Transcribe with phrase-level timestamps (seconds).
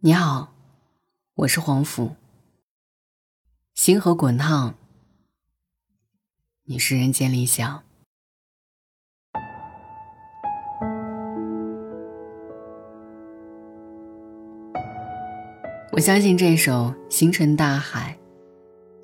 [0.00, 0.54] 你好，
[1.34, 2.14] 我是黄甫。
[3.74, 4.76] 星河滚烫，
[6.66, 7.82] 你是人间理想。
[15.90, 16.72] 我相信这首
[17.10, 18.16] 《星辰大海》，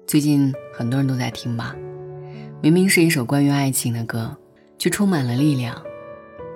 [0.08, 1.74] 最近很多人都在听吧。
[2.62, 4.38] 明明是一首关于爱情的歌，
[4.79, 5.76] 却充满了力量，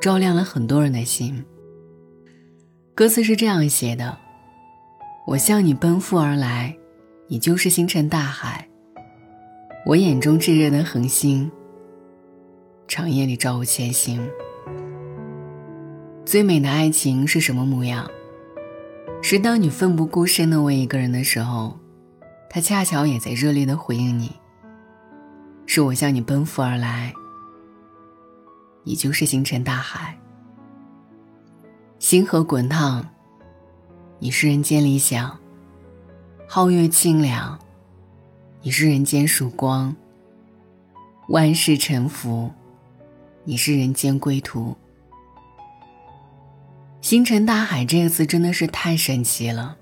[0.00, 1.44] 照亮了很多人的心。
[2.94, 4.16] 歌词是这样写的。
[5.28, 6.74] 我向你奔赴而来，
[7.26, 8.66] 你就是星辰大海。
[9.84, 11.52] 我眼中炙热的恒星，
[12.86, 14.26] 长夜里照我前行。
[16.24, 18.10] 最美的爱情是什么模样？
[19.20, 21.78] 是当你奋不顾身的为一个人的时候，
[22.48, 24.34] 他恰巧也在热烈的回应你。
[25.66, 27.12] 是我向你奔赴而来，
[28.82, 30.18] 你就是星辰大海。
[31.98, 33.06] 星河滚烫。
[34.20, 35.38] 你是人间理想，
[36.48, 37.56] 皓月清凉；
[38.62, 39.94] 你是人间曙光，
[41.28, 42.50] 万事沉浮；
[43.44, 44.76] 你是人间归途。
[47.00, 49.76] 星辰大海这个词真的是太神奇了，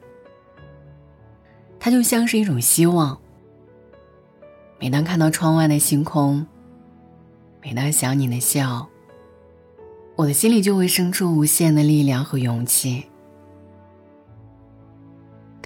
[1.80, 3.18] 它就像是一种希望。
[4.78, 6.46] 每当看到窗外的星空，
[7.62, 8.86] 每当想你的笑，
[10.14, 13.06] 我的心里就会生出无限的力量和勇气。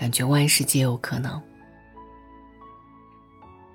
[0.01, 1.39] 感觉万事皆有可能。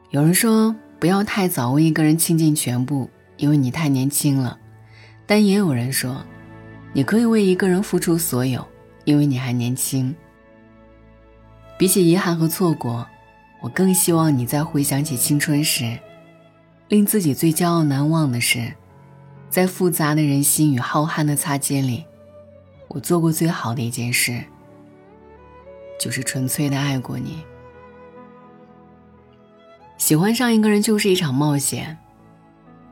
[0.09, 4.57] 有人说不要太早为一个人倾尽全部，因为你太年轻了；
[5.27, 6.25] 但也有人说，
[6.93, 8.67] 你可以为一个人付出所有，
[9.03, 10.15] 因为你还年轻。
[11.77, 13.05] 比起遗憾和错过，
[13.61, 15.95] 我更希望你在回想起青春时，
[16.87, 18.73] 令自己最骄傲难忘的是，
[19.47, 22.03] 在复杂的人心与浩瀚的擦肩里，
[22.87, 24.43] 我做过最好的一件事。
[25.99, 27.43] 就是纯粹的爱过你。
[29.97, 31.97] 喜欢上一个人就是一场冒险，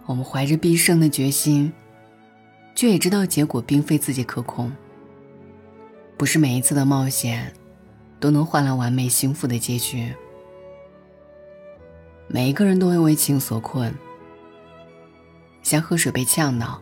[0.05, 1.71] 我们怀着必胜的决心，
[2.73, 4.71] 却也知道结果并非自己可控。
[6.17, 7.53] 不是每一次的冒险，
[8.19, 10.13] 都能换来完美幸福的结局。
[12.27, 13.93] 每一个人都会为情所困，
[15.61, 16.81] 像喝水被呛到，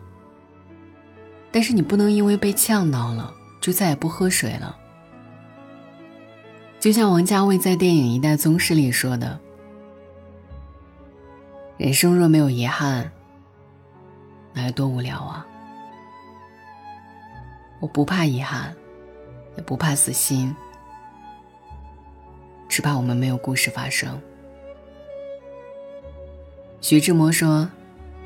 [1.50, 4.78] 但是你不能因为被呛到了，就再也不喝水了。
[6.82, 9.38] 就像王家卫在电影《一代宗师》里说的
[11.78, 13.08] ：“人生若没有遗憾，
[14.52, 15.46] 那有多无聊啊！”
[17.78, 18.74] 我不怕遗憾，
[19.56, 20.52] 也不怕死心，
[22.68, 24.20] 只怕我们没有故事发生。
[26.80, 27.70] 徐志摩说：“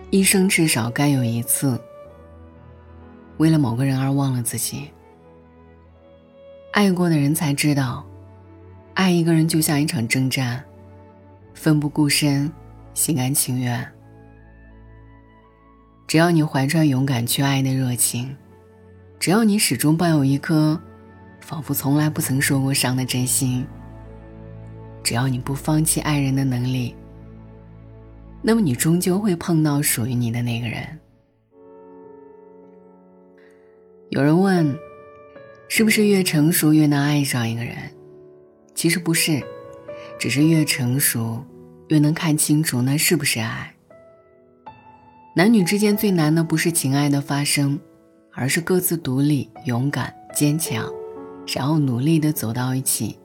[0.09, 1.79] 一生至少该有一次，
[3.37, 4.89] 为了某个人而忘了自己。
[6.73, 8.03] 爱过的人才知道。”
[8.97, 10.65] 爱一个人就像一场征战，
[11.53, 12.51] 奋不顾身，
[12.95, 13.87] 心甘情愿。
[16.07, 18.35] 只要你怀揣勇敢去爱的热情，
[19.21, 20.81] 只要你始终抱有一颗
[21.41, 23.67] 仿佛从来不曾受过伤的真心，
[25.05, 26.97] 只要你不放弃爱人的能力，
[28.41, 30.99] 那么你终究会碰到属于你的那个人。
[34.09, 34.75] 有人问，
[35.69, 37.77] 是不是越成熟越能爱上一个人？
[38.87, 39.43] 其实不是，
[40.17, 41.45] 只是越成熟，
[41.89, 43.75] 越能看清楚那是不是爱。
[45.35, 47.77] 男女之间最难的不是情爱的发生，
[48.33, 50.89] 而是各自独立、勇敢、坚强，
[51.49, 53.19] 然后努力的走到一起。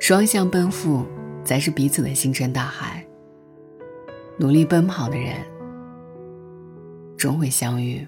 [0.00, 1.06] 双向奔赴，
[1.44, 3.06] 才是彼此的星辰大海。
[4.40, 5.36] 努力奔跑的人，
[7.16, 8.04] 终会相遇。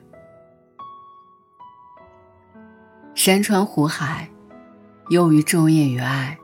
[3.14, 4.28] 山川湖海。
[5.10, 6.38] 又于昼夜与爱，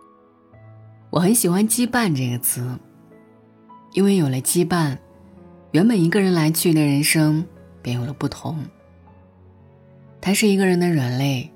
[1.10, 2.66] 我很喜欢“羁绊”这个词，
[3.92, 4.96] 因为有了羁绊，
[5.72, 7.44] 原本一个人来去的人生
[7.82, 8.64] 便有了不同。
[10.18, 11.52] 它是一个人的软肋，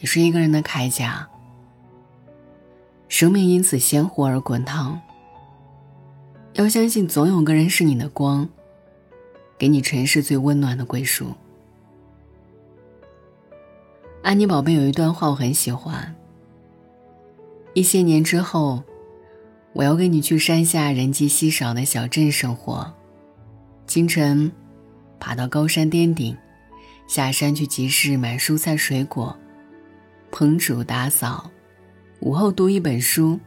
[0.00, 1.26] 也是一个人的铠甲。
[3.08, 5.00] 生命因此鲜活而滚烫。
[6.52, 8.46] 要相信，总有个人是你的光，
[9.56, 11.32] 给你尘世最温暖的归属。
[14.22, 16.14] 安妮宝贝有一段话我很喜欢。
[17.74, 18.82] 一些年之后，
[19.72, 22.92] 我要跟你去山下人迹稀少的小镇生活。
[23.86, 24.50] 清晨，
[25.18, 26.36] 爬到高山巅顶，
[27.08, 29.36] 下山去集市买蔬菜水果，
[30.30, 31.50] 烹煮打扫，
[32.20, 33.38] 午后读一本书。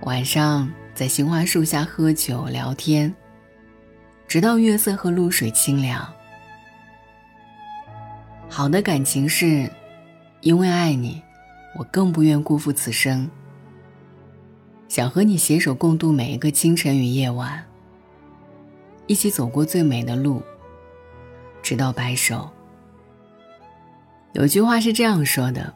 [0.00, 3.14] 晚上在杏花树下喝酒聊天，
[4.26, 6.10] 直到月色和露水清凉。
[8.48, 9.70] 好的感情是。
[10.40, 11.22] 因为爱你，
[11.76, 13.28] 我更不愿辜负此生。
[14.88, 17.64] 想和你携手共度每一个清晨与夜晚，
[19.06, 20.40] 一起走过最美的路，
[21.62, 22.48] 直到白首。
[24.32, 25.74] 有句话是这样说的：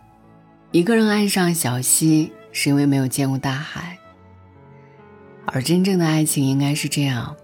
[0.70, 3.98] 一个人爱上小溪，是因为没有见过大海。
[5.46, 7.34] 而真正的爱情应该是这样：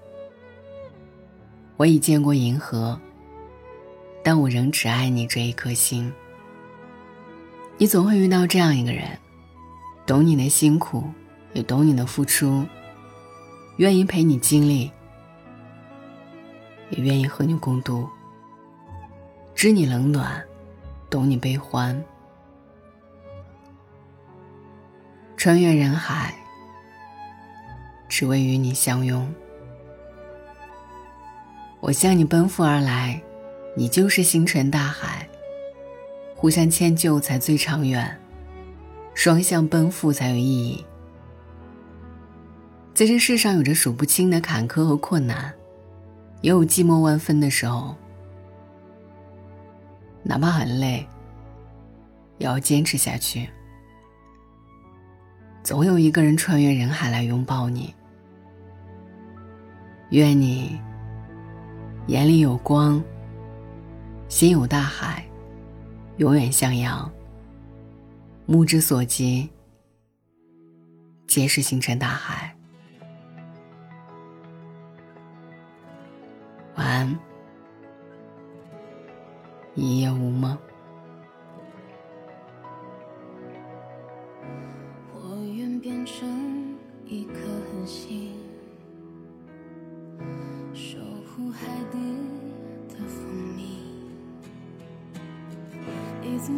[1.77, 3.01] 我已见过银河，
[4.23, 6.13] 但我仍只爱你这一颗心。
[7.77, 9.19] 你总会遇到这样一个人，
[10.07, 11.05] 懂你的辛苦，
[11.53, 12.65] 也懂你的付出，
[13.79, 14.91] 愿意陪你经历，
[16.91, 18.09] 也愿意和你共度，
[19.55, 20.43] 知你冷暖，
[21.11, 22.03] 懂你悲欢，
[25.37, 26.35] 穿越人海。
[28.07, 29.35] 只为与你相拥，
[31.81, 33.21] 我向你奔赴而来，
[33.77, 35.24] 你就是星辰大海。
[36.45, 38.21] 互相迁就才最长远，
[39.15, 40.85] 双向奔赴才有意义。
[42.93, 45.51] 在这世上，有着数不清的坎坷和困难，
[46.43, 47.97] 也有寂寞万分的时候。
[50.23, 51.09] 哪怕很累，
[52.37, 53.49] 也要坚持下去。
[55.63, 57.95] 总有一个人穿越人海来拥抱你。
[60.11, 60.79] 愿你
[62.09, 63.03] 眼里有光，
[64.29, 65.25] 心有大海，
[66.19, 67.11] 永远向阳。
[68.47, 69.51] 目之所及，
[71.27, 72.55] 皆是星辰大海。
[76.77, 77.19] 晚安，
[79.75, 80.57] 一夜无梦。
[85.15, 86.77] 我愿变成
[87.07, 87.41] 一颗
[87.73, 88.33] 恒星，
[90.75, 92.04] 守护海底
[96.35, 96.49] it's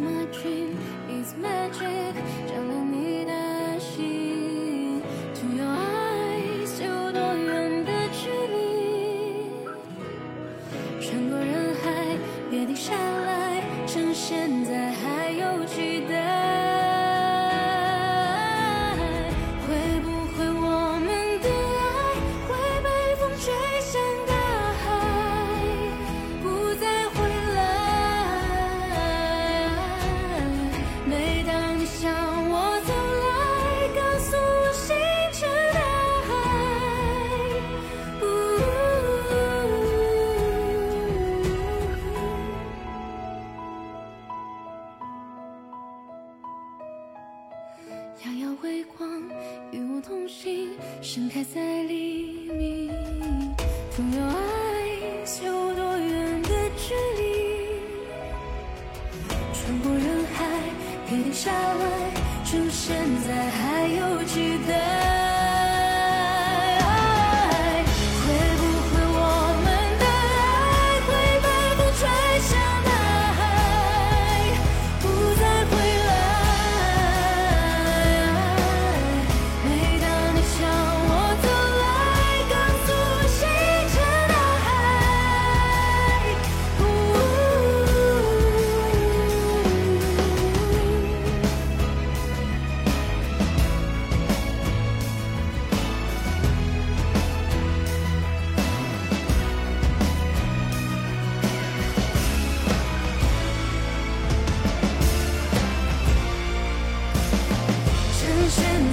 [1.39, 2.15] magic，
[2.47, 3.31] 照亮你的
[3.79, 5.01] 心
[5.35, 8.55] ，To your eyes，有多远的距离？
[10.99, 12.17] 穿过人海，
[12.49, 16.26] 别停下来，趁现在还有期待。
[51.01, 52.91] 盛开在黎明
[53.91, 57.23] ，From your eyes，有多远的距离？
[59.53, 59.96] 穿过，
[61.37, 62.11] 下来，
[62.43, 63.76] 出现在海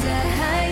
[0.07, 0.64] 眼中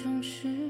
[0.00, 0.67] 城市。